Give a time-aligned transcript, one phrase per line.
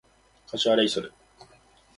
[0.47, 1.13] 柏レイソル